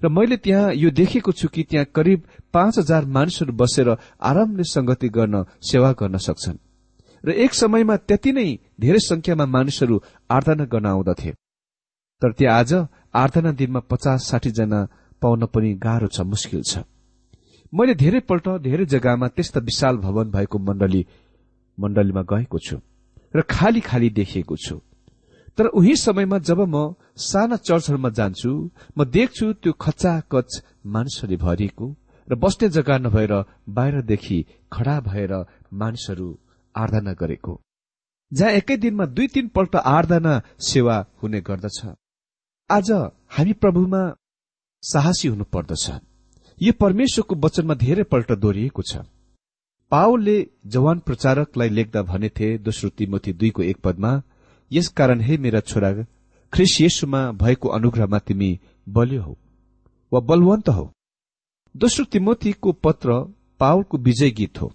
र 0.02 0.08
मैले 0.10 0.38
त्यहाँ 0.38 0.74
यो 0.74 0.90
देखेको 0.92 1.32
छु 1.32 1.48
कि 1.48 1.64
त्यहाँ 1.64 1.86
करिब 1.96 2.24
पाँच 2.54 2.78
हजार 2.80 3.06
मानिसहरू 3.06 3.54
बसेर 3.54 3.90
आरामले 4.22 4.64
संगति 4.64 5.10
गर्न 5.10 5.46
सेवा 5.62 5.92
गर्न 5.92 6.18
सक्छन्। 6.18 6.58
र 7.24 7.30
एक 7.32 7.54
समयमा 7.54 7.96
त्यति 7.98 8.32
नै 8.32 8.48
धेरै 8.80 9.00
संख्यामा 9.02 9.46
मानिसहरू 9.46 10.02
आराधना 10.30 10.66
गर्न 10.66 10.86
आउँदथे। 10.86 11.32
तर 12.22 12.32
त्यहाँ 12.32 12.60
आज 12.60 12.74
आराधना 13.16 13.52
दिनमा 13.52 13.80
पचास 13.90 14.28
साठी 14.30 14.52
जना 14.52 14.80
पाउन 15.22 15.46
पनि 15.46 15.74
गाह्रो 15.76 16.08
छ 16.08 16.22
मुस्किल 16.22 16.62
छ। 16.62 16.84
मैले 17.74 17.96
धेरैपल्ट 17.96 18.48
धेरै 18.62 18.86
जग्गामा 18.86 19.28
त्यस्ता 19.28 19.60
विशाल 19.60 19.98
भवन 19.98 20.32
भएको 20.32 20.58
मण्डली 20.60 21.06
मण्डलीमा 21.78 22.22
गएको 22.22 22.60
छु। 22.60 22.78
र 23.34 23.42
खाली 23.50 23.82
खाली 23.82 24.10
देखिएको 24.12 24.56
छु। 24.58 24.76
तर 25.58 25.66
उही 25.70 25.96
समयमा 25.96 26.38
जब 26.40 26.60
म 26.68 26.94
साना 27.20 27.56
चर्चहरूमा 27.60 28.10
जान्छु 28.10 28.52
म 28.98 29.06
देख्छु 29.08 29.52
त्यो 29.54 29.74
खचाकच 29.76 30.50
मानिसहरूले 30.86 31.38
भरिएको 31.38 31.86
र 32.28 32.36
बस्ने 32.36 32.70
जग्गा 32.70 32.98
नभएर 33.00 33.34
बाहिरदेखि 33.70 34.40
खडा 34.74 35.00
भएर 35.02 35.34
मानिसहरू 35.74 36.28
आराधना 36.76 37.14
गरेको। 37.14 37.54
जहाँ 38.32 38.52
एकै 38.52 38.78
दिनमा 38.78 39.06
दुई 39.08 39.28
तीनपल्ट 39.28 39.76
आराधना 39.78 40.34
सेवा 40.62 40.96
हुने 41.22 41.42
गर्दछ। 41.42 41.80
आज 42.70 42.92
हामी 43.36 43.54
प्रभुमा 43.54 44.02
साहसी 44.84 45.28
हुनु 45.28 45.44
पर्दछ 45.54 45.86
यो 46.62 46.74
परमेश्वरको 46.80 47.36
वचनमा 47.38 47.74
धेरैपल्ट 47.76 48.32
दोहोरिएको 48.34 48.82
छ। 48.82 49.06
पावलले 49.94 50.38
जवान 50.66 51.00
प्रचारकलाई 51.00 51.70
लेख्दा 51.70 52.02
भनेथे 52.02 52.48
दोस्रो 52.58 52.90
तिमोथी 52.90 53.34
दुईको 53.34 53.64
एक 53.64 53.78
पदमा 53.78 54.12
यसकारण 54.72 55.20
हे 55.22 55.38
मेरा 55.38 55.60
छोरा 55.60 55.92
ख्रिस 56.54 56.74
येसुमा 56.82 57.20
भएको 57.32 57.70
अनुग्रहमा 57.70 58.20
तिमी 58.20 58.60
बलियो 58.90 59.22
हौ 59.22 59.34
वा 60.12 60.20
बलवन्त 60.20 60.70
हौ। 60.70 60.86
दोस्रो 61.76 62.06
तिमोथीको 62.06 62.72
पत्र 62.72 63.10
पावलको 63.60 63.98
विजय 63.98 64.32
गीत 64.32 64.62
हो 64.62 64.72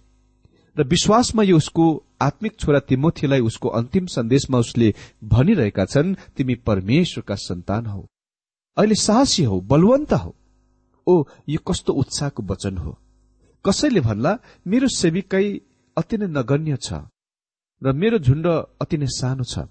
र 0.77 0.87
विश्वासमा 0.87 1.43
यो 1.43 1.57
उसको 1.57 1.87
आत्मिक 2.23 2.57
छोरा 2.61 2.81
तिमोथीलाई 2.81 3.41
उसको 3.41 3.69
अन्तिम 3.69 4.07
सन्देशमा 4.07 4.59
उसले 4.59 4.95
भनिरहेका 5.25 5.85
छन् 5.85 6.15
तिमी 6.37 6.55
परमेश्वरका 6.69 7.35
सन्तान 7.35 7.87
हौ। 7.87 8.03
अहिले 8.77 8.95
साहसी 8.95 9.45
हौ 9.45 9.61
बलवन्त 9.61 10.13
हौ। 10.13 10.33
ओ 11.07 11.25
यो 11.49 11.59
कस्तो 11.67 11.93
उत्साहको 11.93 12.43
वचन 12.43 12.77
हो। 12.77 12.99
कसैले 13.65 14.01
भन्ला 14.01 14.33
मेरो 14.67 14.89
सेविकै 14.97 15.47
अति 15.97 16.17
नै 16.19 16.27
नगण्य 16.29 16.77
छ 16.77 16.89
र 17.83 17.93
मेरो 17.93 18.19
झुण्ड 18.19 18.47
अति 18.81 18.97
नै 18.97 19.07
सानो 19.11 19.45
छ। 19.45 19.67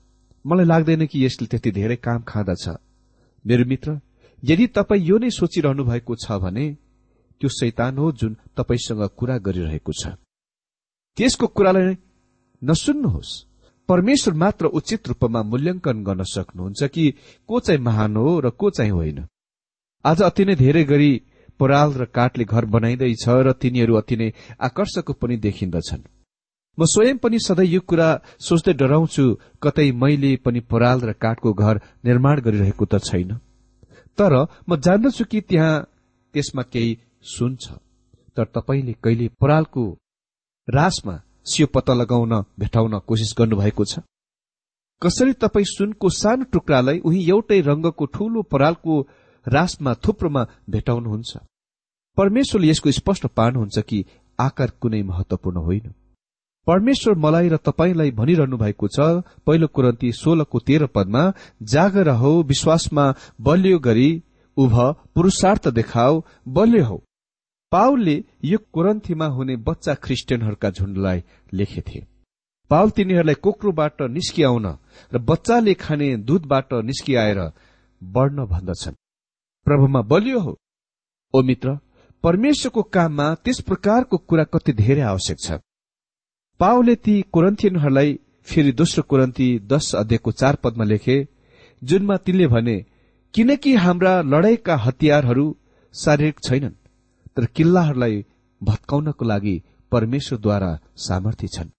मलाई 0.45 0.65
लाग्दैन 0.65 1.05
कि 1.05 1.17
यसले 1.25 1.47
त्यति 1.47 1.71
धेरै 1.71 1.95
काम 1.95 2.21
खाँदछ। 2.23 2.65
मेरो 3.45 3.63
मित्र 3.65 3.99
यदि 4.43 4.65
तपाईँ 4.67 5.03
यो 5.03 5.17
नै 5.17 5.29
सोचिरहनु 5.29 5.83
भएको 5.83 6.15
छ 6.15 6.25
भने 6.39 6.65
त्यो 7.41 7.49
शैतान 7.49 7.97
हो 7.97 8.11
जुन 8.11 8.37
तपाईँसँग 8.57 9.03
कुरा 9.17 9.37
गरिरहेको 9.37 9.93
छ। 9.93 10.03
त्यसको 11.17 11.47
कुरालाई 11.47 11.95
नसुन्नुहोस्। 12.61 13.31
परमेश्वर 13.89 14.33
मात्र 14.33 14.65
उचित 14.77 15.07
रूपमा 15.07 15.41
मूल्याङ्कन 15.43 16.03
गर्न 16.03 16.23
सक्नुहुन्छ 16.25 16.83
कि 16.83 17.05
को 17.49 17.59
चाहिँ 17.59 17.81
महान 17.81 18.15
हो 18.15 18.39
र 18.39 18.49
को 18.51 18.69
चाहिँ 18.69 18.91
होइन। 18.91 19.19
आज 20.05 20.21
अति 20.21 20.45
नै 20.45 20.55
धेरै 20.55 20.83
गरी 20.83 21.11
पराल 21.59 21.93
र 21.93 22.05
काठले 22.09 22.45
घर 22.45 22.65
बनाइँदैछ 22.65 23.25
र 23.27 23.51
तिनीहरू 23.53 23.95
अति 23.95 24.15
नै 24.15 24.31
आकर्षक 24.59 25.11
पनि 25.11 25.37
देखिन्दछन्। 25.37 26.03
म 26.77 26.85
स्वयं 26.85 27.17
पनि 27.17 27.39
सधैँ 27.39 27.65
यो 27.65 27.81
कुरा 27.81 28.09
सोच्दै 28.39 28.73
डराउँछु 28.73 29.23
कतै 29.63 29.91
मैले 29.93 30.35
पनि 30.45 30.59
पराल 30.71 31.01
र 31.01 31.13
काठको 31.13 31.53
घर 31.53 31.81
निर्माण 32.05 32.41
गरिरहेको 32.41 32.85
त 32.85 33.01
छैन। 33.03 33.39
तर 34.17 34.33
म 34.69 34.75
जान्दछु 34.77 35.25
कि 35.25 35.41
त्यहाँ 35.41 35.85
त्यसमा 36.33 36.63
केही 36.63 36.97
सुन 37.23 37.55
छ। 37.55 37.79
तर 38.37 38.45
तपाईँले 38.55 38.93
कहिले 39.03 39.27
परालको 39.41 39.83
रासमा 40.67 41.15
सियो 41.45 41.67
पत्ता 41.67 41.93
लगाउन 41.93 42.33
भेटाउन 42.59 42.99
कोसिस 42.99 43.33
गर्नुभएको 43.37 43.85
छ? 43.85 43.99
कसरी 45.01 45.33
तपाईँ 45.33 45.65
सुनको 45.65 46.09
सानो 46.09 46.43
टुक्रालाई 46.43 46.99
उही 46.99 47.19
एउटै 47.29 47.59
रंगको 47.61 48.05
ठूलो 48.05 48.41
परालको 48.43 48.93
रासमा 49.47 49.93
थुप्रोमा 50.03 50.43
भेटाउनुहुन्छ। 50.69 51.37
परमेश्वरले 52.17 52.67
यसको 52.67 52.91
स्पष्ट 52.91 53.25
पार्नुहुन्छ 53.37 53.79
कि 53.79 54.05
आकार 54.39 54.69
कुनै 54.81 55.01
महत्वपूर्ण 55.03 55.57
होइन। 55.57 55.93
परमेश्वर 56.67 57.15
मलाई 57.15 57.47
र 57.49 57.57
तपाईँलाई 57.57 58.11
भनिरहनु 58.11 58.57
भएको 58.57 58.87
छ 58.87 58.99
पहिलो 59.45 59.67
कुरन्ती 59.67 60.11
सोह्रको 60.11 60.59
तेह्र 60.59 60.85
पदमा 60.95 61.23
जागर 61.63 62.09
हो 62.11 62.31
विश्वासमा 62.43 63.05
बलियो 63.41 63.79
गरी 63.79 64.09
उभ 64.57 64.75
पुरूषार्थ 65.15 65.67
देखाओ 65.69 66.21
बलियो 66.47 66.85
हो। 66.85 66.97
पाउलले 67.71 68.23
यो 68.43 68.57
कुरन्थीमा 68.73 69.25
हुने 69.27 69.55
बच्चा 69.63 69.93
ख्रिस्टियनहरूका 70.03 70.69
झुण्डलाई 70.71 71.23
लेखेथे 71.53 71.99
पाउल 72.71 72.89
तिनीहरूलाई 72.89 73.35
कोक्रोबाट 73.37 74.01
निस्किआउन 74.11 74.67
र 75.11 75.17
बच्चाले 75.23 75.73
खाने 75.73 76.15
दूधबाट 76.27 76.73
निस्किआएर 76.83 77.39
बढ्न 78.01 78.45
भन्दछन्। 78.45 78.95
प्रभुमा 79.67 80.01
बलियो 80.11 80.39
हो। 80.39 80.53
ओ 81.33 81.41
मित्र 81.43 81.77
परमेश्वरको 82.23 82.81
काममा 82.95 83.33
त्यस 83.43 83.59
प्रकारको 83.61 84.17
कुरा 84.19 84.43
कति 84.53 84.73
धेरै 84.73 85.01
आवश्यक 85.03 85.39
छ। 85.39 85.59
पाओले 86.59 86.95
ती 86.97 87.15
कुरन्थियनहरूलाई 87.33 88.13
फेरि 88.47 88.71
दोस्रो 88.71 89.03
कुरन्ती 89.03 89.47
दश 89.71 89.87
अध्ययको 89.95 90.31
चार 90.31 90.55
पदमा 90.63 90.83
लेखे 90.83 91.17
जुनमा 91.81 92.17
तिनले 92.25 92.47
भने 92.47 92.77
किनकि 93.33 93.73
हाम्रा 93.75 94.13
लडाईँका 94.23 94.75
हतियारहरू 94.85 95.45
शारीरिक 95.93 96.39
छैनन् 96.43 96.79
तर 97.35 97.45
किल्लाहरूलाई 97.55 98.15
भत्काउनको 98.61 99.25
लागि 99.25 99.55
परमेश्वरद्वारा 99.91 100.71
सामर्थ्य 100.97 101.47
छन्। 101.47 101.69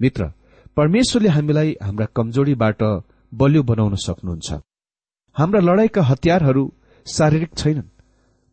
मित्र 0.00 0.30
परमेश्वरले 0.76 1.28
हामीलाई 1.28 1.70
हाम्रा 1.82 2.06
कमजोरीबाट 2.16 2.82
बलियो 3.32 3.62
बनाउन 3.62 3.94
सक्नुहुन्छ। 4.02 4.48
हाम्रा 5.36 5.60
लडाईँका 5.60 6.02
हतियारहरू 6.02 6.64
शारीरिक 7.06 7.54
छैनन् 7.56 7.90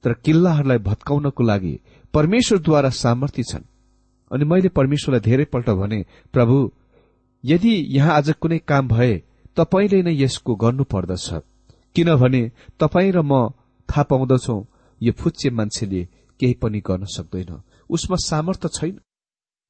तर 0.03 0.13
किल्लाहरूलाई 0.25 0.77
भत्काउनको 0.79 1.43
लागि 1.43 1.79
परमेश्वरद्वारा 2.13 2.89
सामर्थ्य 2.89 3.43
छन्। 3.43 3.63
अनि 4.31 4.45
मैले 4.45 4.69
परमेश्वरलाई 4.69 5.19
धेरैपल्ट 5.19 5.69
भने 5.69 6.05
प्रभु 6.33 6.57
यदि 7.43 7.73
यहाँ 7.97 8.15
आज 8.15 8.29
कुनै 8.41 8.57
काम 8.59 8.87
भए 8.87 9.13
तपाईँले 9.57 10.01
नै 10.03 10.13
यसको 10.13 10.55
गर्नु 10.55 10.83
पर्दछ। 10.83 11.27
किनभने 11.95 12.41
तपाईँ 12.79 13.11
र 13.11 13.21
म 13.21 13.49
थाहा 13.89 14.03
पाउँदछौ 14.03 14.57
यो 15.01 15.11
फुच्चे 15.11 15.49
मान्छेले 15.49 16.03
केही 16.39 16.53
पनि 16.53 16.79
गर्न 16.79 17.05
सक्दैन। 17.05 17.61
उसमा 17.89 18.17
सामर्थ्य 18.21 18.69
छैन। 18.73 18.99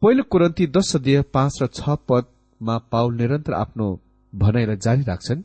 पहिलो 0.02 0.24
कुरन्ती 0.24 0.68
दश 0.68 0.96
अध्यय 0.96 1.22
पाँच 1.34 1.62
र 1.62 1.68
छ 1.68 1.96
पदमा 2.08 2.78
पाउल 2.92 3.16
निरन्तर 3.16 3.54
आफ्नो 3.54 3.88
भनाइलाई 4.34 4.78
जारी 4.78 5.04
राख्छन्। 5.04 5.42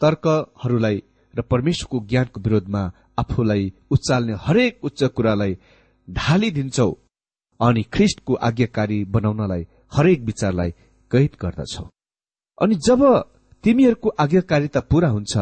तर्कहरूलाई 0.00 1.02
र 1.36 1.42
परमेश्वरको 1.42 2.06
ज्ञानको 2.06 2.40
विरोधमा 2.40 2.82
आफूलाई 3.18 3.72
उचाल्ने 3.90 4.34
हरेक 4.40 4.84
उच्च 4.84 5.02
कुरालाई 5.16 5.56
ढालिदिन्छौ 6.08 6.90
अनि 7.60 7.82
ख्रिस्टको 7.92 8.34
आज्ञाकारी 8.48 9.04
बनाउनलाई 9.04 9.66
हरेक 9.92 10.20
विचारलाई 10.20 10.70
कैद 11.10 11.36
गर्दछौ। 11.42 11.84
अनि 12.58 12.74
जब 12.86 13.02
तिमीहरूको 13.64 14.08
आज्ञाकारिता 14.18 14.80
पूरा 14.80 15.08
हुन्छ 15.08 15.36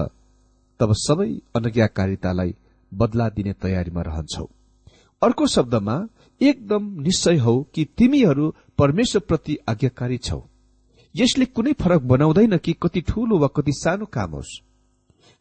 तब 0.80 0.92
सबै 0.96 1.30
अनज्ञाकारितालाई 1.56 2.54
बदला 2.92 3.28
दिने 3.28 3.52
तयारीमा 3.52 4.02
रहन्छौ। 4.02 4.46
अर्को 5.22 5.46
शब्दमा 5.46 5.96
एकदम 6.40 6.82
निश्चय 7.00 7.36
हौ 7.36 7.54
कि 7.74 7.84
तिमीहरू 7.98 8.54
परमेश्वरप्रति 8.78 9.56
आज्ञाकारी 9.68 10.18
छौ। 10.18 10.40
यसले 11.14 11.44
कुनै 11.46 11.72
फरक 11.72 12.02
बनाउँदैन 12.02 12.56
कि 12.58 12.72
कति 12.82 13.00
ठूलो 13.00 13.38
वा 13.38 13.48
कति 13.48 13.72
सानो 13.72 14.06
काम 14.06 14.30
होस्। 14.30 14.60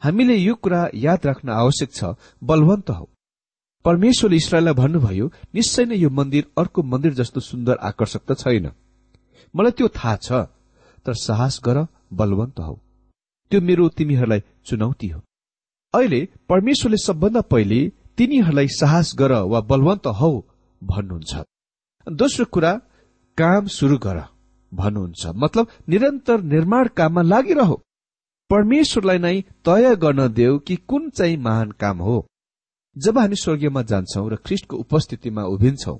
हामीले 0.04 0.36
यो 0.36 0.54
कुरा 0.56 0.82
याद 0.94 1.26
राख्न 1.26 1.50
आवश्यक 1.50 1.92
छ 1.94 2.16
बलवन्त 2.44 2.90
हौ। 2.92 3.06
परमेश्वरले 3.86 4.36
इसरायललाई 4.36 4.74
भन्नुभयो 4.74 5.26
निश्चय 5.56 5.86
नै 5.86 5.96
यो 5.96 6.10
मन्दिर 6.10 6.44
अर्को 6.58 6.84
मन्दिर 6.84 7.14
जस्तो 7.20 7.40
सुन्दर 7.40 7.76
आकर्षक 7.90 8.22
त 8.28 8.38
छैन। 8.40 8.66
मलाई 9.56 9.72
त्यो 9.78 9.88
थाहा 9.98 10.16
छ 10.26 10.28
तर 11.06 11.14
साहस 11.24 11.60
गर 11.66 11.78
बलवन्त 12.20 12.60
हौ। 12.60 12.76
त्यो 13.52 13.62
मेरो 13.62 13.88
तिमीहरूलाई 13.98 14.42
चुनौती 14.66 15.08
हो। 15.08 15.20
अहिले 15.94 16.22
परमेश्वरले 16.50 16.98
सबभन्दा 16.98 17.42
पहिले 17.52 17.80
तिनीहरूलाई 18.18 18.68
साहस 18.80 19.14
गर 19.20 19.32
वा 19.52 19.60
बलवन्त 19.72 20.08
हौ 20.20 20.32
भन्नुहुन्छ। 20.82 21.32
दोस्रो 22.08 22.46
कुरा 22.46 22.72
काम 23.38 23.68
शुरू 23.78 23.98
गर 23.98 24.18
भन्नुहुन्छ। 24.72 25.22
मतलब 25.44 25.68
निरन्तर 25.90 26.42
निर्माण 26.54 26.88
काममा 26.98 27.22
लागिरह। 27.22 27.72
परमेश्वरलाई 28.50 29.18
नै 29.18 29.42
तय 29.66 29.96
गर्न 29.96 30.28
देऊ 30.34 30.58
कि 30.60 30.76
कुन 30.76 31.10
चाहिँ 31.10 31.38
महान 31.38 31.72
काम 31.72 31.98
हो? 31.98 32.28
जब 32.98 33.18
हामी 33.18 33.36
स्वर्गीयमा 33.36 33.82
जान्छौं 33.82 34.32
र 34.32 34.36
ख्रिस्टको 34.36 34.78
उपस्थितिमा 34.78 35.44
उभिन्छौं 35.44 35.98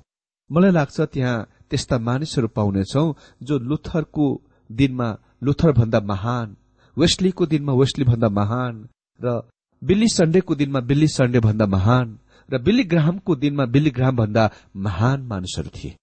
मलाई 0.50 0.70
लाग्छ 0.70 1.00
त्यहाँ 1.00 1.46
त्यस्ता 1.70 1.98
मानिसहरू 1.98 2.48
पाउनेछौ 2.48 3.04
जो 3.42 3.58
लुथरको 3.58 4.26
दिनमा 4.70 5.08
लुथर 5.42 5.72
भन्दा 5.72 6.00
महान 6.00 6.56
वेस्लीको 6.98 7.46
दिनमा 7.46 7.72
वेस्ली 7.72 8.04
भन्दा 8.04 8.28
महान 8.28 8.88
र 9.20 9.40
बिल्ली 9.82 10.08
सण्डेको 10.08 10.54
दिनमा 10.54 10.80
बिल्ली 10.80 11.08
सण्डे 11.08 11.40
भन्दा 11.40 11.66
महान 11.66 12.18
र 12.52 12.62
बिल्ली 12.62 12.84
ग्राहमको 12.84 13.36
दिनमा 13.36 13.64
बिल्ली 13.64 13.90
ग्राहम 13.90 14.16
भन्दा 14.16 14.50
महान 14.76 15.22
मानिसहरू 15.22 15.70
थिए। 15.74 15.96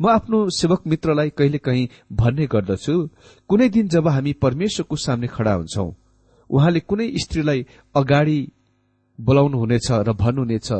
म 0.00 0.08
आफ्नो 0.08 0.38
सेवक 0.50 0.86
मित्रलाई 0.86 1.30
कहिले 1.30 1.58
कहीँ 1.58 1.88
भन्ने 2.12 2.46
गर्दछु 2.46 2.94
कुनै 3.50 3.68
दिन 3.68 3.88
जब 3.88 4.08
हामी 4.08 4.32
परमेश्वरको 4.44 4.96
सामने 4.96 5.26
खड़ा 5.26 5.52
हुन्छौ 5.52 5.86
उहाँले 6.50 6.80
कुनै 6.80 7.08
स्त्रीलाई 7.24 7.66
अगाडि 7.94 8.38
बोलाउनुहुनेछ 9.18 9.88
र 10.08 10.12
भन्नुहुनेछ 10.12 10.70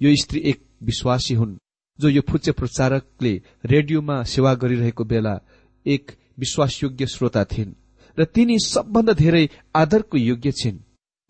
यो 0.00 0.14
स्त्री 0.16 0.40
एक 0.50 0.62
विश्वासी 0.82 1.34
हुन् 1.34 1.58
जो 1.98 2.08
यो 2.08 2.22
फुच्चे 2.30 2.52
प्रचारकले 2.52 3.32
रेडियोमा 3.64 4.22
सेवा 4.24 4.54
गरिरहेको 4.54 5.04
बेला 5.04 5.34
एक 5.86 6.16
विश्वासयोग्य 6.38 7.06
श्रोता 7.06 7.44
थिइन् 7.44 7.74
र 8.18 8.24
तिनी 8.24 8.56
सबभन्दा 8.64 9.12
धेरै 9.12 9.44
आदरको 9.74 10.16
योग्य 10.18 10.52
छिन्। 10.52 10.78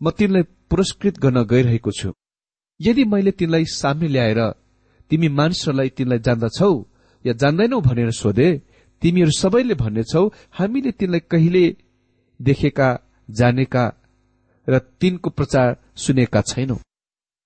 म 0.01 0.11
तिनलाई 0.11 0.43
पुरस्कृत 0.69 1.19
गर्न 1.19 1.43
गइरहेको 1.43 1.91
छु। 1.91 2.09
यदि 2.79 3.03
मैले 3.03 3.31
तिनलाई 3.31 3.65
सामने 3.71 4.07
ल्याएर 4.07 4.39
तिमी 5.11 5.27
मानिसहरूलाई 5.29 5.89
तिनलाई 5.89 6.19
जान्दछौ 6.19 6.71
या 7.25 7.33
जान्दैनौ 7.33 7.79
भनेर 7.81 8.11
सोधे 8.11 8.49
तिमीहरू 9.01 9.31
सबैले 9.31 9.73
भन्नेछौ 9.73 10.27
हामीले 10.51 10.91
तिनलाई 10.91 11.19
कहिले 11.31 11.65
देखेका 12.39 12.89
जानेका 13.29 13.85
र 14.67 14.79
तिनको 14.79 15.29
प्रचार 15.29 15.77
सुनेका 15.95 16.41
छैनौ। 16.41 16.75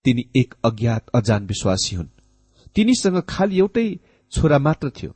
तिनी 0.06 0.24
एक 0.38 0.54
अज्ञात 0.64 1.10
अजान 1.16 1.46
विश्वासी 1.46 1.96
हुन्। 1.96 2.08
तिनीसँग 2.76 3.22
खालि 3.30 3.58
एउटै 3.58 3.88
छोरा 4.32 4.60
मात्र 4.60 4.90
थियो। 4.90 5.12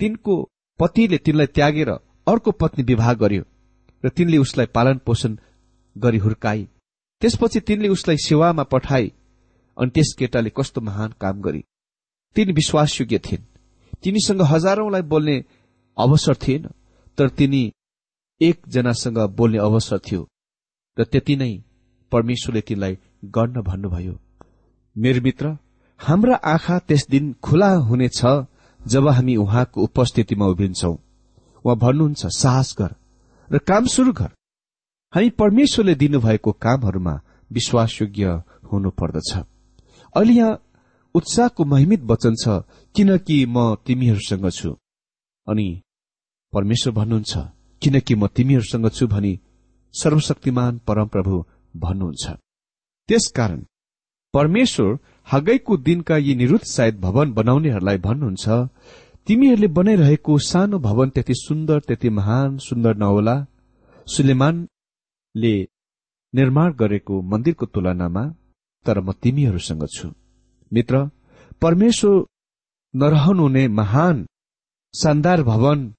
तिनको 0.00 0.34
पतिले 0.80 1.18
तिनलाई 1.18 1.46
त्यागेर 1.46 1.90
अर्को 2.26 2.50
पत्नी 2.50 2.84
विवाह 2.84 3.12
गर्यो 3.14 3.44
र 4.04 4.08
तिनले 4.08 4.38
उसलाई 4.38 4.66
पालन 4.66 4.98
पोषण 5.06 5.36
गरी 5.96 6.18
हुर्काई। 6.18 6.68
त्यसपछि 7.22 7.60
तिनले 7.60 7.88
उसलाई 7.88 8.16
सेवामा 8.16 8.62
पठाए 8.62 9.06
अनि 9.76 9.90
त्यस 9.90 10.14
केटाले 10.18 10.50
कस्तो 10.50 10.80
महान 10.80 11.14
काम 11.20 11.40
गरी। 11.40 11.62
तिनी 12.36 12.52
विश्वासयोग्य 12.52 13.18
थिइन्। 13.18 13.57
तिनीसँग 14.02 14.42
हजारौंलाई 14.42 15.02
बोल्ने 15.02 15.36
अवसर 15.96 16.34
थिएन 16.36 16.68
तर 17.18 17.28
तिनी 17.28 17.62
एकजनासँग 18.40 19.18
बोल्ने 19.36 19.58
अवसर 19.58 19.98
थियो 19.98 20.28
र 20.96 21.04
त्यति 21.04 21.36
नै 21.36 21.52
परमेश्वरले 22.12 22.60
तिनलाई 22.60 22.98
गर्न 23.24 23.60
भन्नुभयो। 23.62 24.14
मेरो 24.96 25.20
मित्र 25.22 25.56
हाम्रा 26.00 26.34
आँखा 26.44 26.78
त्यस 26.78 27.06
दिन 27.10 27.32
खुला 27.42 27.70
हुनेछ 27.88 28.20
जब 28.80 29.08
हामी 29.08 29.36
उहाँको 29.36 29.82
उपस्थितिमा 29.82 30.46
उभिन्छौ। 30.46 30.92
उहाँ 31.64 31.76
भन्नुहुन्छ 31.76 32.26
साहस 32.38 32.74
गर 32.78 32.94
र 33.50 33.58
काम 33.58 33.86
शुरू 33.86 34.12
गर। 34.12 34.30
हामी 35.12 35.30
परमेश्वरले 35.30 35.94
दिनुभएको 35.94 36.52
कामहरूमा 36.52 37.20
विश्वासयोग्य 37.50 38.26
हुनु 38.72 38.90
पर्दछ 38.90 39.30
अहिले 39.36 40.32
यहाँ 40.32 40.60
उत्साहको 41.18 41.64
महिमित 41.72 42.02
वचन 42.10 42.34
छ 42.42 42.60
किनकि 42.94 43.38
म 43.46 43.74
तिमीहरूसँग 43.86 44.48
छु। 44.58 44.70
अनि 45.46 45.68
परमेश्वर 46.52 46.92
भन्नुहुन्छ 46.94 47.32
किनकि 47.82 48.14
म 48.14 48.26
तिमीहरूसँग 48.36 48.88
छु 48.96 49.06
भनी 49.14 49.32
सर्वशक्तिमान 49.94 50.80
परमप्रभु 50.88 51.44
भन्नुहुन्छ। 51.74 52.24
त्यसकारण 53.08 53.60
परमेश्वर 54.34 54.98
हगैको 55.28 55.76
दिनका 55.86 56.16
यी 56.18 56.34
निरुत्साहित 56.34 56.96
भवन 57.00 57.32
बनाउनेहरूलाई 57.38 57.98
भन्नुहुन्छ 58.06 58.46
तिमीहरूले 59.26 59.68
बनाइरहेको 59.78 60.38
सानो 60.50 60.78
भवन 60.78 61.08
त्यति 61.14 61.34
सुन्दर 61.36 61.80
त्यति 61.86 62.08
महान 62.18 62.56
सुन्दर 62.66 62.96
नहोला। 62.96 63.36
सुलेमानले 64.06 65.54
निर्माण 66.34 66.72
गरेको 66.80 67.20
मन्दिरको 67.32 67.66
तुलनामा 67.74 68.24
तर 68.86 69.00
म 69.00 69.12
तिमीहरूसँग 69.22 69.84
छु। 69.96 70.08
मित्र 70.72 71.10
परमेश्वर 71.62 72.24
नरहनुहुने 72.96 73.68
महान 73.68 74.26
शानदार 74.94 75.42
भवन 75.42 75.94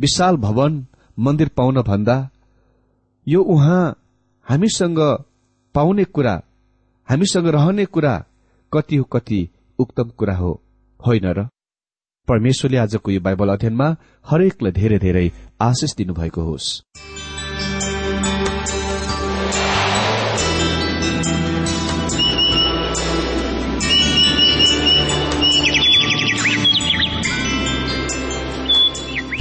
विशाल 0.00 0.36
भवन 0.36 0.86
मन्दिर 1.18 1.48
पाउन 1.48 1.82
भन्दा 1.82 2.30
यो 3.28 3.42
उहाँ 3.42 3.84
हामीसँग 4.48 4.98
पाउने 5.74 6.04
कुरा 6.04 6.42
हामीसँग 7.08 7.46
रहने 7.46 7.84
कुरा 7.84 8.24
कति 8.72 8.96
हो 8.96 9.04
कति 9.04 9.48
उक्तम 9.78 10.08
कुरा 10.08 10.36
हो 10.36 10.62
होइन 11.06 11.26
र? 11.26 11.48
परमेश्वरले 12.28 12.78
आजको 12.78 13.10
यो 13.10 13.20
बाइबल 13.20 13.48
अध्ययनमा 13.48 13.96
हरेकलाई 14.26 14.72
धेरै 14.72 14.98
धेरै 14.98 15.30
आशिष 15.60 15.94
दिनुभएको 15.96 16.42
होस्। 16.42 16.82